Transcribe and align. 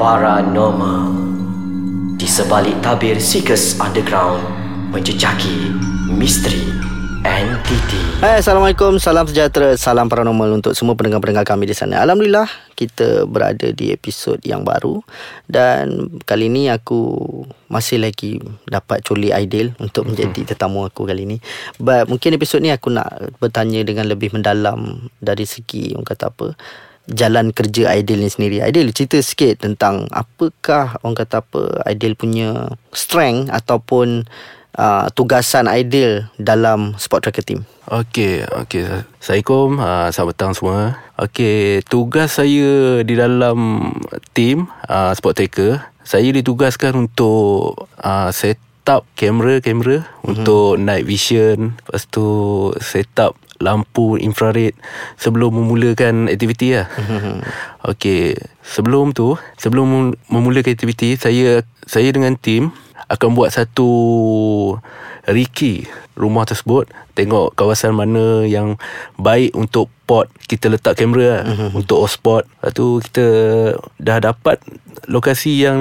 Paranormal. 0.00 1.12
Di 2.16 2.24
sebalik 2.24 2.80
tabir 2.80 3.20
Seekers 3.20 3.76
Underground 3.76 4.40
Menjejaki 4.96 5.76
misteri 6.16 6.72
entiti. 7.20 8.00
Hai 8.24 8.40
Assalamualaikum. 8.40 8.96
Salam 8.96 9.28
sejahtera 9.28 9.76
Salam 9.76 10.08
paranormal 10.08 10.56
Untuk 10.56 10.72
semua 10.72 10.96
pendengar-pendengar 10.96 11.44
kami 11.44 11.68
di 11.68 11.76
sana. 11.76 12.00
Alhamdulillah 12.00 12.48
Kita 12.72 13.28
berada 13.28 13.76
di 13.76 13.92
episod 13.92 14.40
yang 14.40 14.64
baru. 14.64 15.04
Dan 15.44 16.08
Kali 16.24 16.48
ni 16.48 16.72
aku 16.72 17.28
Masih 17.68 18.00
lagi 18.00 18.40
Dapat 18.64 19.04
coli 19.04 19.36
ideal 19.36 19.76
Untuk 19.76 20.08
menjadi 20.08 20.48
tetamu 20.56 20.88
aku 20.88 21.04
kali 21.04 21.28
ni. 21.28 21.36
But 21.76 22.08
mungkin 22.08 22.40
episod 22.40 22.64
ni 22.64 22.72
Aku 22.72 22.88
nak 22.88 23.36
bertanya 23.36 23.84
Dengan 23.84 24.08
lebih 24.08 24.32
mendalam 24.32 25.12
Dari 25.20 25.44
segi 25.44 25.92
Orang 25.92 26.08
kata 26.08 26.32
apa 26.32 26.56
Jalan 27.10 27.50
kerja 27.50 27.90
Aidil 27.92 28.22
ni 28.22 28.30
sendiri 28.30 28.62
Aidil 28.62 28.94
cerita 28.94 29.18
sikit 29.18 29.66
tentang 29.66 30.06
Apakah 30.14 30.96
Orang 31.02 31.18
kata 31.18 31.42
apa 31.42 31.82
Aidil 31.84 32.14
punya 32.14 32.70
Strength 32.94 33.50
Ataupun 33.50 34.24
uh, 34.78 35.06
Tugasan 35.10 35.66
Aidil 35.66 36.30
Dalam 36.38 36.94
Sport 36.96 37.26
Tracker 37.26 37.42
Team 37.42 37.62
Okey, 37.90 38.46
okey. 38.46 38.86
Assalamualaikum. 39.18 39.82
Uh, 39.82 40.08
selamat 40.14 40.30
petang 40.38 40.54
semua. 40.54 41.02
Okey, 41.18 41.82
tugas 41.90 42.38
saya 42.38 43.02
di 43.02 43.18
dalam 43.18 43.90
tim 44.30 44.70
uh, 44.86 45.10
Sport 45.10 45.34
Tracker, 45.34 45.82
saya 46.06 46.30
ditugaskan 46.30 46.94
untuk 47.10 47.90
uh, 47.98 48.30
set 48.30 48.62
up 48.90 49.06
kamera-kamera 49.14 50.02
mm-hmm. 50.02 50.26
untuk 50.26 50.74
night 50.82 51.06
vision, 51.06 51.78
lepas 51.78 52.02
tu 52.10 52.26
set 52.82 53.14
up 53.22 53.38
lampu 53.62 54.18
infrared 54.18 54.74
sebelum 55.14 55.54
memulakan 55.54 56.26
aktiviti 56.26 56.74
lah. 56.74 56.90
Mm-hmm. 56.90 57.36
Okey, 57.94 58.34
sebelum 58.66 59.14
tu, 59.14 59.38
sebelum 59.54 60.18
memulakan 60.26 60.74
aktiviti, 60.74 61.14
saya 61.14 61.62
saya 61.86 62.10
dengan 62.10 62.34
tim 62.34 62.74
akan 63.08 63.38
buat 63.38 63.54
satu 63.54 63.88
Riki 65.30 65.86
rumah 66.16 66.44
tersebut. 66.48 66.88
Tengok 67.16 67.52
kawasan 67.52 67.92
mana 67.92 68.44
yang 68.48 68.80
baik 69.20 69.52
untuk 69.52 69.92
pot 70.08 70.26
kita 70.48 70.72
letak 70.72 70.96
kamera 70.96 71.40
lah, 71.40 71.42
uh-huh. 71.46 71.70
untuk 71.76 72.02
hotspot. 72.02 72.48
Lepas 72.48 72.72
tu 72.72 72.86
kita 73.04 73.26
dah 74.00 74.18
dapat 74.18 74.58
lokasi 75.06 75.60
yang 75.60 75.80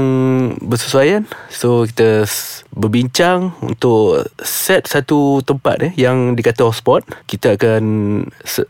bersesuaian. 0.59 1.23
So 1.47 1.87
kita 1.87 2.27
berbincang 2.75 3.55
untuk 3.63 4.27
set 4.43 4.85
satu 4.85 5.39
tempat 5.41 5.81
eh 5.89 5.93
yang 5.95 6.35
dikata 6.35 6.67
hotspot. 6.67 7.07
Kita 7.25 7.55
akan 7.55 7.83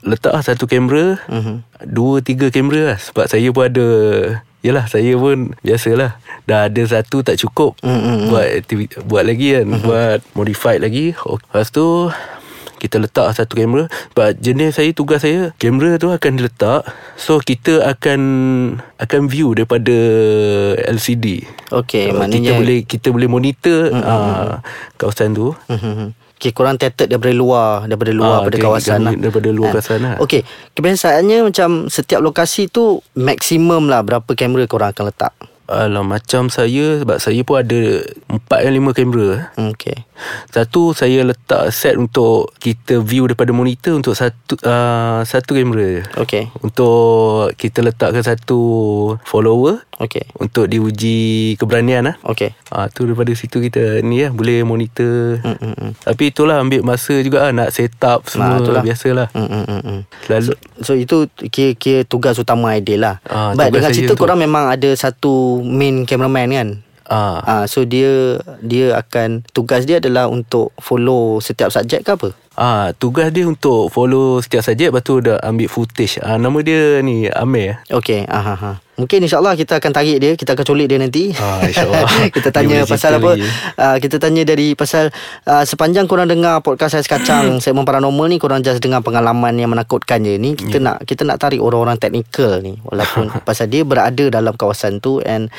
letak 0.06 0.34
satu 0.46 0.70
kamera. 0.70 1.18
Uh-huh. 1.26 1.66
dua 1.84 2.22
tiga 2.22 2.54
kamera 2.54 2.94
lah. 2.94 3.00
Sebab 3.02 3.26
saya 3.26 3.50
pun 3.50 3.66
ada 3.66 3.88
Yalah 4.60 4.92
saya 4.92 5.16
pun 5.16 5.56
biasalah 5.64 6.20
dah 6.44 6.68
ada 6.68 6.84
satu 6.84 7.24
tak 7.24 7.40
cukup 7.40 7.80
mm-hmm. 7.80 8.18
buat 8.28 8.48
aktiviti, 8.60 8.94
buat 9.08 9.24
lagi 9.24 9.48
kan 9.56 9.66
mm-hmm. 9.72 9.86
buat 9.88 10.20
modified 10.36 10.84
lagi. 10.84 11.16
Lepas 11.16 11.72
tu 11.72 12.12
kita 12.80 12.96
letak 12.96 13.36
satu 13.36 13.60
kamera 13.60 13.92
sebab 14.16 14.40
jenis 14.40 14.80
saya 14.80 14.96
tugas 14.96 15.20
saya 15.20 15.52
kamera 15.60 16.00
tu 16.00 16.16
akan 16.16 16.32
diletak 16.40 16.88
so 17.20 17.44
kita 17.44 17.84
akan 17.84 18.22
akan 18.96 19.22
view 19.28 19.52
daripada 19.52 19.96
LCD. 20.88 21.44
Okey, 21.76 22.16
so, 22.16 22.16
maknanya 22.16 22.56
kita 22.56 22.60
boleh 22.64 22.80
kita 22.88 23.08
boleh 23.12 23.28
monitor 23.28 23.92
mm-hmm. 23.92 24.08
uh, 24.08 24.64
kawasan 24.96 25.36
tu. 25.36 25.52
Mm-hmm. 25.68 26.29
Okay, 26.40 26.56
korang 26.56 26.80
tetap 26.80 27.12
daripada 27.12 27.36
luar 27.36 27.84
Daripada 27.84 28.16
luar 28.16 28.32
ah, 28.32 28.48
Daripada 28.48 28.56
okay, 28.56 28.64
kawasan 28.64 29.00
lah. 29.04 29.12
Daripada 29.12 29.50
luar 29.52 29.76
kan? 29.76 29.84
kawasan 29.84 30.00
lah 30.00 30.14
Okay 30.24 30.42
Kebiasaannya 30.72 31.38
macam 31.52 31.70
Setiap 31.92 32.24
lokasi 32.24 32.72
tu 32.72 33.04
Maksimum 33.20 33.92
lah 33.92 34.00
Berapa 34.08 34.32
kamera 34.40 34.64
korang 34.64 34.96
akan 34.96 35.12
letak 35.12 35.36
Alah 35.70 36.02
macam 36.02 36.50
saya 36.50 36.98
sebab 37.06 37.22
saya 37.22 37.46
pun 37.46 37.62
ada 37.62 38.02
4 38.26 38.42
dan 38.66 38.74
5 38.74 38.98
kamera. 38.98 39.54
Okey. 39.70 40.02
Satu 40.50 40.98
saya 40.98 41.22
letak 41.22 41.70
set 41.70 41.94
untuk 41.96 42.50
kita 42.58 42.98
view 43.00 43.30
daripada 43.30 43.54
monitor 43.54 43.94
untuk 43.94 44.18
satu 44.18 44.58
uh, 44.66 45.22
satu 45.22 45.54
kamera. 45.54 46.10
Okey. 46.18 46.50
Untuk 46.66 47.54
kita 47.56 47.86
letakkan 47.86 48.26
satu 48.26 48.60
follower. 49.30 49.86
Okey. 50.02 50.26
Untuk 50.42 50.66
diuji 50.74 51.54
keberanian 51.62 52.10
lah. 52.10 52.16
Okey. 52.26 52.58
Ah 52.74 52.90
tu 52.90 53.06
daripada 53.06 53.30
situ 53.38 53.62
kita 53.62 54.02
ni 54.02 54.26
lah 54.26 54.34
boleh 54.34 54.66
monitor. 54.66 55.38
Mm-mm. 55.46 55.94
Tapi 56.02 56.34
itulah 56.34 56.58
ambil 56.66 56.82
masa 56.82 57.14
juga 57.22 57.46
lah 57.46 57.52
nak 57.54 57.70
set 57.70 57.94
up 58.02 58.26
semua 58.26 58.58
nah, 58.58 58.66
itulah. 58.66 58.82
biasalah. 58.82 59.28
Mm-mm. 59.38 60.10
Selalu 60.26 60.50
so, 60.50 60.54
so 60.82 60.92
itu 60.98 61.30
kira-kira 61.54 62.02
tugas 62.10 62.42
utama 62.42 62.74
ideal 62.74 63.06
lah. 63.06 63.16
Ah, 63.30 63.54
Baik 63.54 63.78
dengan 63.78 63.92
cerita 63.94 64.18
korang 64.18 64.42
memang 64.42 64.74
ada 64.74 64.90
satu 64.98 65.59
main 65.64 66.04
cameraman 66.08 66.50
kan 66.52 66.70
Ah. 67.10 67.42
ah 67.42 67.64
so 67.66 67.90
dia 67.90 68.38
dia 68.62 68.94
akan 68.94 69.42
tugas 69.50 69.90
dia 69.90 69.98
adalah 69.98 70.30
untuk 70.30 70.70
follow 70.78 71.42
setiap 71.42 71.74
subjek 71.74 72.06
ke 72.06 72.14
apa? 72.14 72.30
Ah, 72.54 72.94
tugas 72.94 73.34
dia 73.34 73.50
untuk 73.50 73.90
follow 73.90 74.38
setiap 74.46 74.62
subjek 74.62 74.94
lepas 74.94 75.02
tu 75.02 75.18
dah 75.18 75.42
ambil 75.42 75.66
footage. 75.66 76.22
Ah, 76.22 76.38
nama 76.38 76.62
dia 76.62 77.02
ni 77.02 77.26
Amir. 77.34 77.82
Okey, 77.90 78.30
ah 78.30 78.46
ha 78.46 78.56
ha. 78.56 78.72
Mungkin 79.00 79.24
insyaAllah 79.24 79.56
kita 79.56 79.80
akan 79.80 79.92
tarik 79.96 80.18
dia 80.20 80.32
Kita 80.36 80.54
akan 80.54 80.66
colik 80.68 80.88
dia 80.92 81.00
nanti. 81.00 81.32
Ah, 81.40 81.64
InsyaAllah. 81.64 82.30
Kita 82.36 82.50
tanya 82.52 82.84
pasal 82.84 83.12
apa? 83.18 83.32
uh, 83.80 83.98
Kita 83.98 84.20
tanya 84.20 84.44
dari 84.44 84.76
pasal 84.76 85.10
uh, 85.48 85.64
Sepanjang 85.64 86.06
korang 86.06 86.28
dengar 86.28 86.60
podcast 86.60 87.00
saya 87.00 87.04
sekacang 87.08 87.58
Segmen 87.64 87.88
paranormal 87.88 88.28
ni 88.28 88.38
Korang 88.38 88.60
just 88.60 88.84
dengar 88.84 89.00
pengalaman 89.00 89.56
yang 89.56 89.72
menakutkan 89.72 90.22
je. 90.22 90.36
Ni 90.36 90.60
Kita 90.60 90.78
yeah. 90.78 90.86
nak 90.94 90.98
kita 91.08 91.26
nak 91.26 91.40
tarik 91.42 91.64
orang-orang 91.64 91.98
teknikal 91.98 92.60
ni. 92.60 92.78
Walaupun 92.86 93.34
pasal 93.48 93.72
dia 93.72 93.88
berada 93.88 94.30
dalam 94.30 94.54
kawasan 94.54 95.00
tu 95.00 95.24
And 95.24 95.50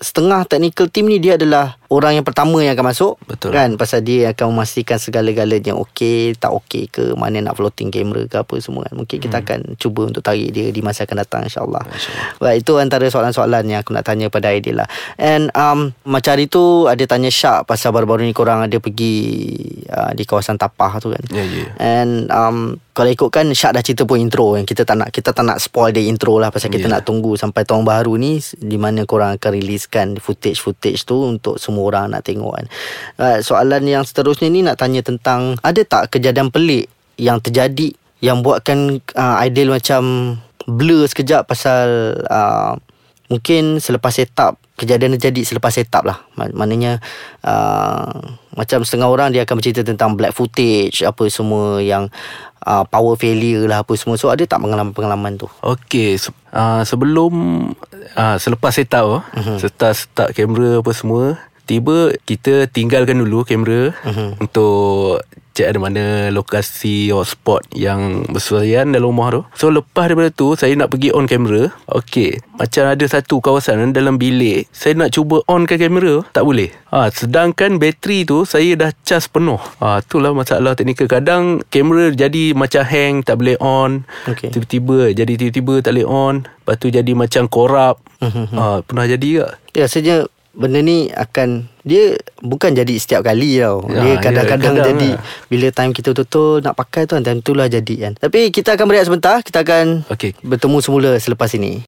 setengah 0.00 0.44
technical 0.48 0.88
team 0.92 1.08
ni 1.08 1.16
dia 1.20 1.40
adalah 1.40 1.79
orang 1.90 2.16
yang 2.20 2.26
pertama 2.26 2.62
yang 2.62 2.78
akan 2.78 2.86
masuk 2.94 3.18
Betul. 3.26 3.50
kan 3.50 3.74
pasal 3.74 4.06
dia 4.06 4.30
akan 4.30 4.54
memastikan 4.54 5.02
segala-galanya 5.02 5.74
okey 5.74 6.38
tak 6.38 6.54
okey 6.54 6.86
ke 6.86 7.12
mana 7.18 7.42
nak 7.42 7.58
floating 7.58 7.90
camera 7.90 8.22
ke 8.30 8.38
apa 8.38 8.54
semua 8.62 8.86
kan 8.86 8.94
mungkin 8.94 9.18
kita 9.18 9.42
hmm. 9.42 9.44
akan 9.44 9.58
cuba 9.74 10.06
untuk 10.06 10.22
tarik 10.22 10.54
dia 10.54 10.70
di 10.70 10.80
masa 10.80 11.02
akan 11.02 11.16
datang 11.26 11.42
insyaallah 11.50 11.82
insya 11.90 12.52
itu 12.54 12.72
antara 12.78 13.10
soalan-soalan 13.10 13.66
yang 13.66 13.82
aku 13.82 13.90
nak 13.90 14.06
tanya 14.06 14.30
pada 14.30 14.54
Aidil 14.54 14.78
lah 14.78 14.86
and 15.18 15.50
um, 15.58 15.90
macam 16.06 16.38
hari 16.38 16.46
tu 16.46 16.86
ada 16.86 17.02
tanya 17.10 17.26
Syak 17.26 17.66
pasal 17.66 17.90
baru-baru 17.90 18.22
ni 18.22 18.30
korang 18.30 18.62
ada 18.62 18.78
pergi 18.78 19.16
uh, 19.90 20.14
di 20.14 20.22
kawasan 20.22 20.54
Tapah 20.54 21.02
tu 21.02 21.10
kan 21.10 21.24
yeah, 21.34 21.42
yeah. 21.42 21.68
and 21.82 22.30
um, 22.30 22.78
kalau 22.94 23.10
ikutkan 23.10 23.50
Syak 23.50 23.74
dah 23.74 23.82
cerita 23.82 24.06
pun 24.06 24.22
intro 24.22 24.54
kan 24.54 24.62
kita 24.62 24.86
tak 24.86 24.94
nak 24.94 25.10
kita 25.10 25.34
tak 25.34 25.42
nak 25.42 25.58
spoil 25.58 25.90
dia 25.90 26.06
intro 26.06 26.38
lah 26.38 26.54
pasal 26.54 26.70
kita 26.70 26.86
yeah. 26.86 26.94
nak 27.00 27.02
tunggu 27.02 27.34
sampai 27.34 27.66
tahun 27.66 27.82
baru 27.82 28.14
ni 28.14 28.38
di 28.62 28.78
mana 28.78 29.02
korang 29.02 29.34
akan 29.34 29.50
release 29.50 29.80
releasekan 29.80 30.20
footage-footage 30.20 31.08
tu 31.08 31.16
untuk 31.24 31.56
semua 31.56 31.79
orang 31.80 32.12
nak 32.12 32.22
tengok 32.28 32.52
kan. 32.52 32.66
Uh, 33.16 33.38
soalan 33.40 33.88
yang 33.88 34.04
seterusnya 34.04 34.52
ni 34.52 34.60
nak 34.60 34.76
tanya 34.76 35.00
tentang 35.00 35.56
ada 35.64 35.80
tak 35.82 36.12
kejadian 36.12 36.52
pelik 36.52 36.92
yang 37.16 37.40
terjadi 37.40 37.96
yang 38.20 38.44
buatkan 38.44 39.00
uh, 39.16 39.36
ideal 39.40 39.72
macam 39.72 40.36
blur 40.68 41.08
sekejap 41.08 41.48
pasal 41.48 42.20
uh, 42.28 42.76
mungkin 43.32 43.80
selepas 43.80 44.12
setup 44.12 44.60
kejadian 44.76 45.16
terjadi 45.16 45.44
selepas 45.44 45.72
setup 45.72 46.04
lah 46.04 46.20
maknanya 46.36 47.00
uh, 47.44 48.10
macam 48.56 48.84
setengah 48.84 49.08
orang 49.08 49.28
dia 49.32 49.46
akan 49.46 49.60
bercerita 49.60 49.86
tentang 49.86 50.18
black 50.18 50.36
footage 50.36 51.04
apa 51.04 51.28
semua 51.32 51.80
yang 51.80 52.12
uh, 52.66 52.84
power 52.84 53.16
failure 53.16 53.64
lah 53.68 53.82
apa 53.84 53.92
semua. 53.96 54.20
So 54.20 54.28
ada 54.28 54.44
tak 54.44 54.60
pengalaman-pengalaman 54.60 55.40
tu? 55.40 55.48
Okay. 55.62 56.18
Uh, 56.50 56.82
sebelum 56.84 57.32
uh, 58.16 58.36
selepas 58.36 58.74
setup 58.74 59.24
uh-huh. 59.24 59.56
setup 59.60 59.92
setup 59.94 60.28
kamera 60.34 60.82
apa 60.82 60.90
semua, 60.92 61.38
tiba 61.70 62.10
kita 62.26 62.66
tinggalkan 62.66 63.22
dulu 63.22 63.46
kamera 63.46 63.94
uh-huh. 64.02 64.34
untuk 64.42 65.22
cek 65.60 65.76
ada 65.76 65.78
mana 65.82 66.04
lokasi 66.32 67.10
hotspot 67.10 67.66
yang 67.76 68.24
bersesuaian 68.30 68.88
dalam 68.88 69.12
rumah 69.12 69.28
tu. 69.28 69.40
So 69.52 69.68
lepas 69.68 70.08
daripada 70.08 70.32
tu 70.32 70.54
saya 70.54 70.72
nak 70.78 70.88
pergi 70.94 71.12
on 71.12 71.28
kamera. 71.28 71.68
Okay. 71.84 72.40
Macam 72.56 72.88
ada 72.88 73.04
satu 73.04 73.42
kawasan 73.42 73.92
dalam 73.92 74.16
bilik. 74.16 74.70
Saya 74.70 74.96
nak 74.96 75.12
cuba 75.12 75.44
on 75.50 75.68
ke 75.68 75.76
kamera. 75.76 76.22
Tak 76.32 76.46
boleh. 76.46 76.72
Ha, 76.94 77.12
sedangkan 77.12 77.76
bateri 77.76 78.24
tu 78.24 78.48
saya 78.48 78.72
dah 78.78 78.90
cas 79.04 79.28
penuh. 79.28 79.60
Ha, 79.84 80.00
itulah 80.00 80.32
masalah 80.32 80.72
teknikal. 80.78 81.10
Kadang 81.10 81.60
kamera 81.68 82.08
jadi 82.14 82.56
macam 82.56 82.82
hang. 82.86 83.14
Tak 83.26 83.36
boleh 83.36 83.60
on. 83.60 84.08
Okay. 84.30 84.48
Tiba-tiba 84.54 85.12
jadi 85.12 85.32
tiba-tiba 85.36 85.84
tak 85.84 85.92
boleh 85.98 86.06
on. 86.08 86.34
Lepas 86.46 86.74
tu 86.80 86.88
jadi 86.88 87.12
macam 87.12 87.50
korap. 87.50 88.00
ha, 88.22 88.80
pernah 88.86 89.04
jadi 89.04 89.44
tak? 89.44 89.52
Ya, 89.76 89.84
rasanya 89.90 90.16
benda 90.50 90.82
ni 90.82 91.10
akan 91.10 91.70
dia 91.86 92.18
bukan 92.44 92.76
jadi 92.76 92.94
setiap 93.00 93.24
kali 93.24 93.60
tau. 93.62 93.86
Ya, 93.88 94.00
dia 94.02 94.14
kadang-kadang 94.20 94.74
ya, 94.76 94.84
jadi 94.92 95.10
lah. 95.16 95.22
bila 95.48 95.68
time 95.72 95.92
kita 95.96 96.12
betul-betul 96.12 96.60
nak 96.60 96.74
pakai 96.76 97.02
tu 97.08 97.14
time 97.18 97.40
itulah 97.40 97.66
jadi 97.70 97.94
kan. 98.08 98.12
Tapi 98.18 98.52
kita 98.52 98.76
akan 98.76 98.86
berehat 98.86 99.06
sebentar, 99.08 99.36
kita 99.40 99.64
akan 99.64 100.04
okay. 100.12 100.36
bertemu 100.44 100.78
semula 100.82 101.10
selepas 101.16 101.50
ini. 101.56 101.82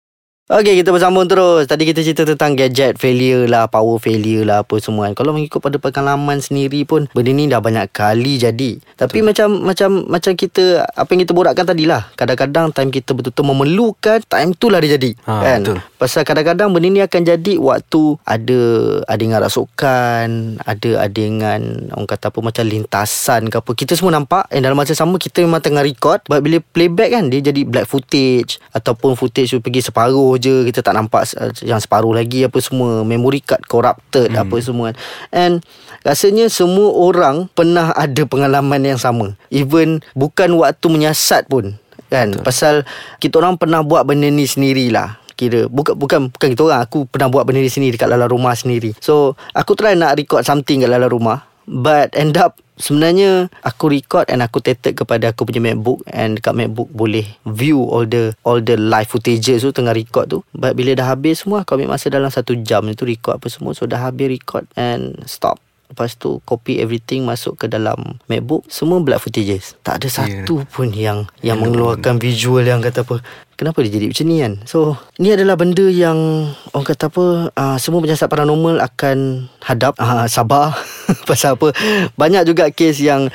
Okay 0.50 0.74
kita 0.74 0.90
bersambung 0.90 1.30
terus. 1.30 1.70
Tadi 1.70 1.86
kita 1.86 2.02
cerita 2.02 2.26
tentang 2.26 2.58
gadget 2.58 2.98
failure 2.98 3.46
lah 3.46 3.70
Power 3.70 4.02
failure 4.02 4.42
lah 4.42 4.66
Apa 4.66 4.76
semua 4.82 5.06
kan. 5.06 5.14
Kalau 5.14 5.32
mengikut 5.32 5.62
pada 5.62 5.78
pengalaman 5.78 6.42
sendiri 6.42 6.82
pun 6.82 7.06
Benda 7.14 7.30
ni 7.30 7.46
dah 7.46 7.62
banyak 7.62 7.86
kali 7.94 8.42
jadi. 8.42 8.76
Tapi 8.98 9.22
Betul. 9.22 9.32
macam 9.32 9.48
macam 9.62 9.90
macam 10.10 10.34
kita 10.34 10.84
Apa 10.98 11.14
yang 11.14 11.22
kita 11.22 11.32
borakkan 11.32 11.62
tadi 11.62 11.86
lah 11.86 12.10
Kadang-kadang 12.18 12.74
time 12.74 12.90
kita 12.90 13.14
betul-betul 13.14 13.54
memerlukan 13.54 14.18
Time 14.26 14.50
tu 14.58 14.66
lah 14.66 14.82
dia 14.82 14.98
jadi 14.98 15.14
ha, 15.30 15.32
kan? 15.46 15.60
Betul. 15.62 15.78
Pasal 15.96 16.26
kadang-kadang 16.26 16.74
benda 16.74 16.90
ni 16.90 17.00
akan 17.00 17.22
jadi 17.22 17.52
Waktu 17.62 18.02
ada 18.26 18.60
Adingan 19.06 19.40
rasukan 19.46 20.58
Ada 20.66 21.06
adingan 21.06 21.94
Orang 21.94 22.10
kata 22.10 22.34
apa 22.34 22.42
Macam 22.42 22.66
lintasan 22.66 23.46
ke 23.46 23.62
apa. 23.62 23.70
Kita 23.78 23.94
semua 23.94 24.10
nampak 24.18 24.50
Dan 24.50 24.66
dalam 24.66 24.74
masa 24.74 24.92
sama 24.98 25.22
Kita 25.22 25.38
memang 25.38 25.62
tengah 25.62 25.86
record. 25.86 26.20
But 26.26 26.42
bila 26.42 26.58
playback 26.60 27.14
kan 27.14 27.30
Dia 27.30 27.40
jadi 27.40 27.62
black 27.62 27.86
footage 27.86 28.58
Ataupun 28.74 29.14
footage 29.14 29.54
tu 29.54 29.62
pergi 29.62 29.86
separuh 29.86 30.31
je 30.38 30.68
kita 30.68 30.80
tak 30.84 30.94
nampak 30.96 31.26
yang 31.64 31.80
separuh 31.80 32.12
lagi 32.14 32.44
apa 32.46 32.58
semua 32.60 33.02
memory 33.02 33.40
card 33.42 33.64
corrupted 33.66 34.32
hmm. 34.32 34.42
apa 34.42 34.56
semua 34.62 34.86
kan. 34.92 34.96
and 35.32 35.54
rasanya 36.02 36.46
semua 36.52 36.92
orang 36.92 37.48
pernah 37.52 37.94
ada 37.94 38.22
pengalaman 38.26 38.82
yang 38.82 39.00
sama 39.00 39.34
even 39.48 40.00
bukan 40.12 40.52
waktu 40.58 40.86
menyiasat 40.88 41.48
pun 41.48 41.76
kan 42.12 42.32
Betul. 42.32 42.44
pasal 42.44 42.74
kita 43.18 43.40
orang 43.40 43.56
pernah 43.56 43.80
buat 43.80 44.04
benda 44.04 44.28
ni 44.28 44.44
sendirilah 44.44 45.22
kira 45.32 45.66
bukan 45.66 45.96
bukan 45.96 46.20
bukan 46.28 46.48
kita 46.52 46.62
orang 46.68 46.80
aku 46.84 47.08
pernah 47.08 47.32
buat 47.32 47.48
benda 47.48 47.64
ni 47.64 47.72
sendiri 47.72 47.96
dekat 47.96 48.12
dalam 48.12 48.28
rumah 48.28 48.52
sendiri 48.52 48.92
so 49.00 49.34
aku 49.56 49.72
try 49.74 49.96
nak 49.96 50.20
record 50.20 50.44
something 50.44 50.84
kat 50.84 50.90
dalam 50.92 51.08
rumah 51.08 51.51
but 51.66 52.12
end 52.14 52.38
up 52.38 52.62
Sebenarnya 52.82 53.52
aku 53.62 53.94
record 53.94 54.26
and 54.32 54.42
aku 54.42 54.58
tetap 54.58 54.98
kepada 54.98 55.30
aku 55.30 55.46
punya 55.46 55.60
MacBook 55.60 56.02
and 56.10 56.42
dekat 56.42 56.50
MacBook 56.56 56.90
boleh 56.90 57.28
view 57.46 57.84
all 57.86 58.08
the 58.08 58.34
all 58.42 58.58
the 58.58 58.74
live 58.74 59.06
footages 59.06 59.62
tu 59.62 59.70
tengah 59.70 59.94
record 59.94 60.26
tu. 60.26 60.42
But 60.50 60.74
bila 60.74 60.96
dah 60.98 61.14
habis 61.14 61.46
semua 61.46 61.62
aku 61.62 61.78
ambil 61.78 61.94
masa 61.94 62.10
dalam 62.10 62.32
satu 62.32 62.58
jam 62.58 62.82
itu 62.90 63.06
record 63.06 63.38
apa 63.38 63.46
semua. 63.52 63.76
So 63.76 63.86
dah 63.86 64.02
habis 64.02 64.34
record 64.34 64.66
and 64.74 65.20
stop. 65.30 65.62
Lepas 65.92 66.16
tu 66.16 66.40
copy 66.48 66.80
everything 66.80 67.28
masuk 67.28 67.60
ke 67.60 67.68
dalam 67.68 68.16
MacBook 68.24 68.64
Semua 68.64 68.96
black 69.04 69.20
footages 69.20 69.76
Tak 69.84 70.00
ada 70.00 70.08
satu 70.08 70.64
yeah. 70.64 70.72
pun 70.72 70.88
yang 70.88 71.28
Yang 71.44 71.52
yeah. 71.52 71.56
mengeluarkan 71.60 72.16
visual 72.16 72.64
yang 72.64 72.80
kata 72.80 73.04
apa 73.04 73.20
Kenapa 73.60 73.84
dia 73.84 74.00
jadi 74.00 74.08
macam 74.08 74.24
ni 74.24 74.36
kan 74.40 74.52
So 74.64 74.96
Ni 75.20 75.36
adalah 75.36 75.60
benda 75.60 75.84
yang 75.92 76.48
Orang 76.72 76.88
kata 76.88 77.12
apa 77.12 77.52
uh, 77.52 77.76
Semua 77.76 78.00
penyiasat 78.00 78.24
paranormal 78.24 78.80
akan 78.80 79.52
Hadap 79.60 80.00
uh, 80.00 80.24
Sabar 80.32 80.72
Pasal 81.28 81.58
apa? 81.58 81.74
Banyak 82.14 82.42
juga 82.46 82.70
kes 82.70 83.02
yang 83.02 83.28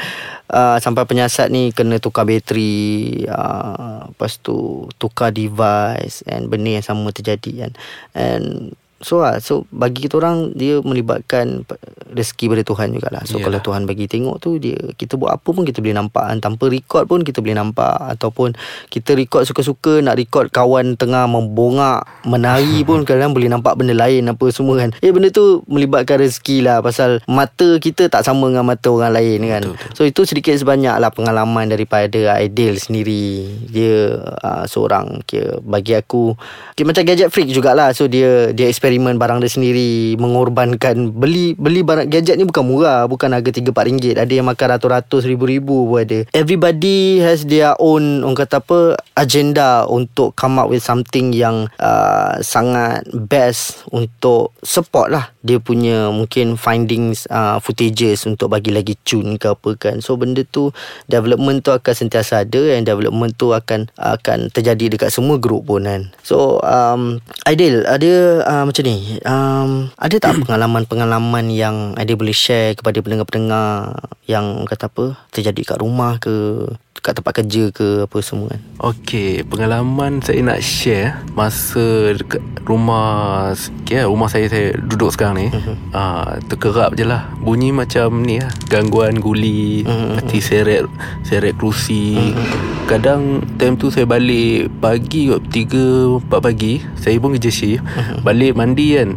uh, 0.51 0.77
Sampai 0.79 1.03
penyiasat 1.03 1.51
ni 1.51 1.75
Kena 1.75 1.99
tukar 1.99 2.23
bateri 2.23 3.23
uh, 3.27 4.07
Lepas 4.09 4.39
tu 4.39 4.87
Tukar 4.95 5.35
device 5.35 6.23
And 6.27 6.47
benda 6.47 6.79
yang 6.79 6.85
sama 6.85 7.11
terjadi 7.11 7.67
kan. 7.67 7.71
And 8.15 8.77
So 8.97 9.21
lah 9.21 9.37
So 9.37 9.69
bagi 9.69 10.09
kita 10.09 10.17
orang 10.17 10.57
Dia 10.57 10.81
melibatkan 10.81 11.61
Rezeki 12.09 12.49
pada 12.49 12.63
Tuhan 12.65 12.87
jugalah 12.97 13.21
So 13.29 13.37
Yalah. 13.37 13.45
kalau 13.45 13.59
Tuhan 13.61 13.81
bagi 13.85 14.09
tengok 14.09 14.41
tu 14.41 14.57
dia 14.57 14.77
Kita 14.97 15.21
buat 15.21 15.37
apa 15.37 15.49
pun 15.53 15.61
Kita 15.69 15.85
boleh 15.85 15.93
nampak 15.93 16.25
kan. 16.33 16.37
Tanpa 16.41 16.65
record 16.65 17.05
pun 17.05 17.21
Kita 17.21 17.45
boleh 17.45 17.53
nampak 17.53 18.17
Ataupun 18.17 18.57
Kita 18.89 19.13
record 19.13 19.45
suka-suka 19.45 20.01
Nak 20.01 20.17
record 20.17 20.49
kawan 20.49 20.97
tengah 20.97 21.29
Membongak 21.29 22.09
Menari 22.25 22.81
pun 22.87 23.05
Kadang 23.05 23.37
boleh 23.37 23.53
nampak 23.53 23.77
benda 23.77 23.93
lain 23.93 24.25
Apa 24.33 24.49
semua 24.49 24.81
kan 24.81 24.89
Eh 25.05 25.13
benda 25.13 25.29
tu 25.29 25.61
Melibatkan 25.69 26.17
rezeki 26.17 26.65
lah 26.65 26.81
Pasal 26.81 27.21
Mata 27.29 27.77
kita 27.77 28.09
tak 28.09 28.25
sama 28.25 28.49
Dengan 28.49 28.65
mata 28.65 28.89
orang 28.89 29.13
lain 29.13 29.39
kan 29.45 29.61
betul, 29.61 29.77
betul. 29.77 29.93
So 29.93 30.01
itu 30.09 30.21
sedikit 30.25 30.57
sebanyak 30.57 30.97
lah 30.97 31.13
Pengalaman 31.13 31.69
daripada 31.69 32.41
Aidil 32.41 32.81
sendiri 32.81 33.45
Dia 33.69 34.17
uh, 34.41 34.65
Seorang 34.65 35.21
kira, 35.29 35.61
Bagi 35.61 35.93
aku 35.93 36.33
kira, 36.73 36.89
Macam 36.89 37.05
gadget 37.05 37.29
freak 37.29 37.53
jugalah 37.53 37.93
So 37.93 38.09
dia 38.09 38.49
Dia 38.57 38.65
experience 38.65 38.86
eksperimen 38.87 39.19
barang 39.19 39.43
dia 39.43 39.51
sendiri 39.51 40.15
mengorbankan 40.15 41.11
beli 41.11 41.59
beli 41.59 41.83
barang 41.83 42.07
gadget 42.07 42.39
ni 42.39 42.47
bukan 42.47 42.63
murah 42.63 43.03
bukan 43.11 43.35
harga 43.35 43.51
3 43.51 43.75
4 43.75 43.83
ringgit. 43.83 44.15
Ada 44.15 44.31
yang 44.31 44.47
makan 44.47 44.79
ratus-ratus 44.79 45.27
ribu-ribu 45.27 45.91
pun 45.91 46.07
ada. 46.07 46.23
Everybody 46.31 47.19
has 47.19 47.43
their 47.43 47.75
own 47.83 48.23
orang 48.23 48.39
kata 48.39 48.63
apa 48.63 48.95
agenda 49.19 49.83
untuk 49.91 50.39
come 50.39 50.63
up 50.63 50.71
with 50.71 50.79
something 50.79 51.35
yang 51.35 51.67
uh, 51.83 52.39
sangat 52.39 53.03
best 53.11 53.83
untuk 53.91 54.55
support 54.63 55.11
lah. 55.11 55.35
Dia 55.43 55.59
punya 55.59 56.07
mungkin 56.07 56.55
findings 56.55 57.27
uh, 57.27 57.59
footages 57.59 58.23
untuk 58.23 58.55
bagi 58.55 58.71
lagi 58.71 58.95
tune 59.03 59.35
ke 59.35 59.51
apa 59.51 59.75
kan. 59.75 59.99
So 59.99 60.15
benda 60.15 60.47
tu 60.47 60.71
development 61.11 61.67
tu 61.67 61.75
akan 61.75 61.91
sentiasa 61.91 62.47
ada 62.47 62.71
and 62.71 62.87
development 62.87 63.35
tu 63.35 63.51
akan 63.51 63.91
akan 63.99 64.47
terjadi 64.47 64.95
dekat 64.95 65.11
semua 65.11 65.35
group 65.35 65.67
pun 65.67 65.83
kan. 65.83 66.07
So 66.23 66.63
um, 66.63 67.19
ideal 67.43 67.83
ada 67.83 68.47
uh, 68.47 68.63
macam 68.63 68.76
ni 68.83 69.17
um, 69.23 69.89
Ada 69.97 70.17
tak 70.17 70.43
pengalaman-pengalaman 70.43 71.49
yang 71.53 71.95
Ada 71.95 72.13
boleh 72.17 72.35
share 72.35 72.75
kepada 72.77 72.99
pendengar-pendengar 72.99 73.95
Yang 74.25 74.67
kata 74.67 74.89
apa 74.89 75.05
Terjadi 75.31 75.61
kat 75.73 75.77
rumah 75.81 76.17
ke 76.17 76.67
kat 76.99 77.13
tempat 77.17 77.33
kerja 77.43 77.69
ke 77.71 78.03
apa 78.05 78.17
semua 78.19 78.51
kan. 78.51 78.61
Okey, 78.93 79.45
pengalaman 79.47 80.19
saya 80.19 80.41
nak 80.43 80.59
share 80.59 81.21
masa 81.33 82.13
dekat 82.17 82.41
rumah 82.67 83.53
okay, 83.83 84.03
rumah 84.03 84.27
saya 84.27 84.51
saya 84.51 84.75
duduk 84.75 85.13
sekarang 85.15 85.35
ni. 85.39 85.47
Uh-huh. 85.49 85.75
Uh, 85.95 86.37
terkerap 86.51 86.93
je 86.97 87.07
lah. 87.07 87.29
Bunyi 87.39 87.71
macam 87.71 88.21
ni 88.21 88.43
lah. 88.43 88.51
Gangguan 88.67 89.23
guli, 89.23 89.87
uh-huh. 89.87 90.23
seret 90.41 90.85
seret 91.23 91.55
kerusi. 91.55 92.17
Uh-huh. 92.17 92.85
Kadang 92.87 93.43
time 93.59 93.75
tu 93.75 93.91
saya 93.91 94.07
balik 94.07 94.71
pagi 94.79 95.31
3 95.31 96.23
4 96.23 96.27
pagi, 96.27 96.79
saya 96.99 97.15
pun 97.17 97.35
kerja 97.35 97.51
shift. 97.51 97.83
Uh-huh. 97.83 98.19
Balik 98.25 98.57
mandi 98.57 98.97
kan. 98.97 99.15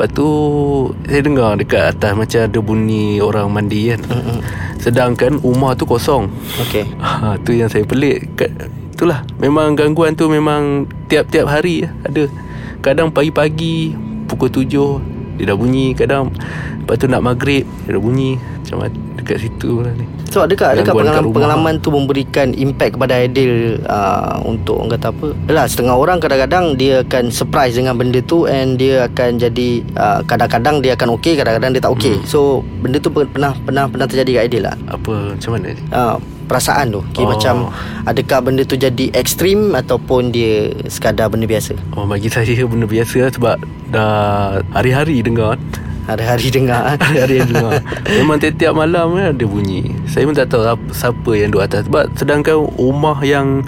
Lepas 0.00 0.16
tu 0.16 0.30
Saya 1.04 1.20
dengar 1.20 1.60
dekat 1.60 1.92
atas 1.92 2.16
Macam 2.16 2.40
ada 2.40 2.58
bunyi 2.64 3.20
Orang 3.20 3.52
mandi 3.52 3.92
kan 3.92 4.00
uh-uh. 4.08 4.40
Sedangkan 4.80 5.38
Rumah 5.38 5.76
tu 5.76 5.84
kosong. 5.84 6.32
Okay 6.66 6.88
ha, 6.98 7.36
Tu 7.40 7.60
yang 7.60 7.68
saya 7.68 7.84
pelik. 7.84 8.32
Itulah. 8.96 9.22
Memang 9.36 9.76
gangguan 9.76 10.16
tu 10.16 10.26
Memang 10.32 10.88
Tiap-tiap 11.08 11.46
hari 11.48 11.84
Ada. 12.04 12.26
Kadang 12.80 13.12
pagi-pagi 13.12 13.92
Pukul 14.24 14.48
tujuh 14.48 15.00
Dia 15.36 15.52
dah 15.52 15.56
bunyi. 15.56 15.92
Kadang 15.92 16.32
Lepas 16.80 16.96
tu 16.96 17.06
nak 17.06 17.20
maghrib 17.20 17.68
Dia 17.84 17.96
dah 17.96 18.02
bunyi 18.02 18.40
Macam 18.70 18.86
dekat 19.18 19.42
situ 19.42 19.82
lah 19.82 19.90
ni 19.98 20.06
So 20.30 20.46
adakah 20.46 20.78
adakah 20.78 20.94
pengalaman, 20.94 21.34
pengalaman 21.34 21.74
tu 21.82 21.90
memberikan 21.90 22.54
impact 22.54 22.94
kepada 22.94 23.18
Aidil 23.18 23.82
uh, 23.90 24.38
untuk 24.46 24.78
orang 24.78 24.94
kata 24.94 25.10
apa? 25.10 25.28
Yalah 25.50 25.66
setengah 25.66 25.94
orang 25.98 26.22
kadang-kadang 26.22 26.78
dia 26.78 27.02
akan 27.02 27.34
surprise 27.34 27.74
dengan 27.74 27.98
benda 27.98 28.22
tu 28.22 28.46
and 28.46 28.78
dia 28.78 29.10
akan 29.10 29.42
jadi 29.42 29.82
uh, 29.98 30.22
kadang-kadang 30.22 30.78
dia 30.86 30.94
akan 30.94 31.18
okey, 31.18 31.34
kadang-kadang 31.34 31.74
dia 31.74 31.82
tak 31.82 31.92
okey. 31.98 32.14
Hmm. 32.14 32.26
So 32.30 32.62
benda 32.78 33.02
tu 33.02 33.10
pernah 33.10 33.58
pernah 33.58 33.90
pernah 33.90 34.06
terjadi 34.06 34.38
kat 34.38 34.42
Aidil 34.46 34.62
lah. 34.70 34.78
Apa 34.86 35.34
macam 35.34 35.50
mana? 35.58 35.68
Uh, 35.90 36.16
perasaan 36.46 36.94
tu 36.94 37.02
okay, 37.10 37.22
oh. 37.22 37.30
Macam 37.30 37.54
Adakah 38.10 38.38
benda 38.42 38.66
tu 38.66 38.74
jadi 38.74 39.14
ekstrim 39.14 39.78
Ataupun 39.78 40.34
dia 40.34 40.74
Sekadar 40.90 41.30
benda 41.30 41.46
biasa 41.46 41.78
Oh 41.94 42.10
bagi 42.10 42.26
saya 42.26 42.66
benda 42.66 42.90
biasa 42.90 43.22
lah 43.22 43.30
Sebab 43.30 43.56
Dah 43.94 44.58
Hari-hari 44.74 45.22
dengar 45.22 45.54
Hari-hari 46.08 46.48
dengar 46.56 46.96
Hari-hari 46.96 47.44
dengar. 47.44 47.82
Memang 48.08 48.36
tiap-tiap 48.40 48.72
malam 48.72 49.16
kan 49.16 49.36
Ada 49.36 49.44
bunyi. 49.44 49.92
Saya 50.08 50.24
pun 50.28 50.34
tak 50.36 50.48
tahu 50.52 50.62
Siapa 50.92 51.30
yang 51.36 51.48
duduk 51.52 51.64
atas. 51.66 51.88
Sebab 51.88 52.04
sedangkan 52.16 52.56
rumah 52.78 53.18
yang 53.24 53.64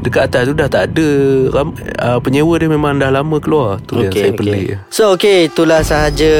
Dekat 0.00 0.32
atas 0.32 0.48
tu 0.48 0.56
dah 0.56 0.64
tak 0.64 0.96
ada 0.96 1.08
uh, 1.52 2.18
Penyewa 2.24 2.56
dia 2.56 2.72
memang 2.72 2.96
dah 2.96 3.12
lama 3.12 3.36
keluar. 3.36 3.76
Tu 3.84 4.00
okay, 4.00 4.00
yang 4.00 4.12
saya 4.16 4.24
okay. 4.32 4.38
pelik 4.40 4.66
So 4.88 5.02
okay 5.12 5.38
Itulah 5.52 5.84
sahaja 5.84 6.32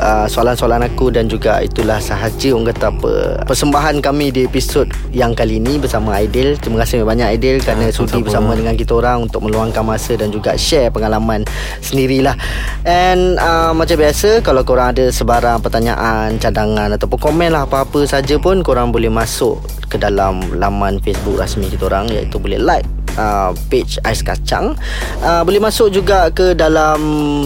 uh, 0.00 0.26
Soalan-soalan 0.32 0.88
aku 0.88 1.12
Dan 1.12 1.28
juga 1.28 1.60
itulah 1.60 2.00
sahaja 2.00 2.56
Orang 2.56 2.72
kata 2.72 2.88
apa 2.88 3.12
Persembahan 3.44 4.00
kami 4.00 4.32
di 4.32 4.48
episod 4.48 4.88
Yang 5.12 5.44
kali 5.44 5.60
ini 5.60 5.76
Bersama 5.76 6.16
Aidil. 6.16 6.56
Terima 6.56 6.88
kasih 6.88 7.04
banyak 7.04 7.36
Aidil 7.36 7.60
Kerana 7.60 7.88
uh, 7.88 7.92
sudi 7.92 8.24
bersama 8.24 8.56
dengan 8.56 8.72
kita 8.80 8.96
orang 8.96 9.28
Untuk 9.28 9.44
meluangkan 9.44 9.84
masa 9.84 10.16
Dan 10.16 10.32
juga 10.32 10.56
share 10.56 10.88
pengalaman 10.88 11.44
Sendirilah. 11.84 12.40
And 12.88 13.36
uh, 13.36 13.76
Macam 13.76 14.00
biasa 14.00 14.40
Kalau 14.40 14.64
korang 14.64 14.96
ada 14.96 15.12
sebarang 15.12 15.60
pertanyaan 15.60 16.40
Cadangan 16.40 16.96
Ataupun 16.96 17.20
komen 17.20 17.52
lah 17.52 17.68
Apa-apa 17.68 18.08
saja 18.08 18.40
pun 18.40 18.64
Korang 18.64 18.88
boleh 18.88 19.12
masuk 19.12 19.60
Ke 19.92 20.00
dalam 20.00 20.40
laman 20.56 20.96
Facebook 21.04 21.36
rasmi 21.36 21.68
kita 21.68 21.92
orang 21.92 22.08
Iaitu 22.08 22.40
boleh 22.40 22.56
like 22.56 23.01
uh, 23.16 23.56
page 23.72 23.98
Ais 24.06 24.22
Kacang. 24.22 24.76
Uh, 25.20 25.44
Boleh 25.44 25.60
masuk 25.60 25.90
juga 25.92 26.30
ke 26.32 26.54
dalam 26.56 27.00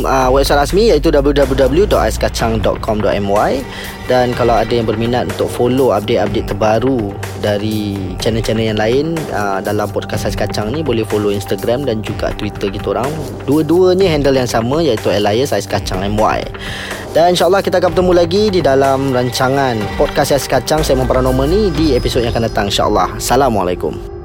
uh, 0.04 0.30
website 0.30 0.58
rasmi 0.61 0.90
iaitu 0.94 1.11
www.aiskacang.com.my 1.11 3.52
Dan 4.06 4.30
kalau 4.38 4.54
ada 4.54 4.70
yang 4.70 4.87
berminat 4.87 5.26
untuk 5.35 5.50
follow 5.50 5.90
update-update 5.90 6.54
terbaru 6.54 7.11
dari 7.42 7.99
channel-channel 8.23 8.70
yang 8.70 8.78
lain 8.78 9.18
uh, 9.35 9.58
dalam 9.58 9.90
podcast 9.90 10.30
Ais 10.30 10.38
Kacang 10.38 10.70
ni 10.70 10.87
boleh 10.87 11.02
follow 11.02 11.35
Instagram 11.35 11.82
dan 11.82 12.06
juga 12.06 12.30
Twitter 12.38 12.70
kita 12.70 12.94
orang. 12.94 13.11
Dua-duanya 13.50 14.06
handle 14.06 14.38
yang 14.38 14.46
sama 14.46 14.78
iaitu 14.82 15.11
Elias 15.11 15.50
Ais 15.50 15.66
Kacang 15.66 16.06
MY 16.06 16.46
dan 17.16 17.32
insyaAllah 17.32 17.64
kita 17.64 17.80
akan 17.80 17.96
bertemu 17.96 18.12
lagi 18.12 18.52
di 18.52 18.61
dalam 18.61 19.08
rancangan 19.08 19.80
podcast 19.96 20.37
Ais 20.37 20.44
Kacang 20.44 20.85
Saya 20.85 21.00
Paranormal 21.00 21.49
ni 21.49 21.73
di 21.73 21.96
episod 21.96 22.20
yang 22.20 22.37
akan 22.37 22.44
datang 22.44 22.68
insyaAllah. 22.68 23.16
Assalamualaikum 23.16 24.15